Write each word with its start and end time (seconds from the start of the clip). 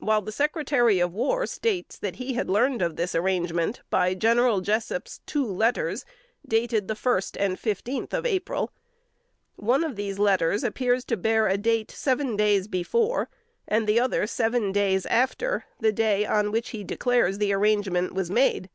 while 0.00 0.20
the 0.20 0.30
Secretary 0.30 0.98
of 1.00 1.14
War 1.14 1.46
states 1.46 1.96
that 1.98 2.16
he 2.16 2.34
had 2.34 2.50
learned 2.50 2.82
of 2.82 2.96
this 2.96 3.14
arrangement 3.14 3.80
by 3.88 4.12
General 4.12 4.60
Jessup's 4.60 5.22
two 5.24 5.46
letters, 5.46 6.04
dated 6.46 6.88
the 6.88 6.94
first 6.94 7.38
and 7.38 7.58
fifteenth 7.58 8.12
of 8.12 8.26
April. 8.26 8.70
One 9.56 9.82
of 9.82 9.96
these 9.96 10.18
letters 10.18 10.62
appears 10.62 11.06
to 11.06 11.16
bear 11.16 11.56
date 11.56 11.90
seven 11.90 12.36
days 12.36 12.68
before, 12.68 13.30
and 13.66 13.86
the 13.86 13.98
other 13.98 14.26
seven 14.26 14.72
days 14.72 15.06
after, 15.06 15.64
the 15.80 15.90
day 15.90 16.26
on 16.26 16.52
which 16.52 16.68
he 16.76 16.84
declares 16.84 17.38
the 17.38 17.54
arrangement 17.54 18.12
was 18.12 18.30
made. 18.30 18.68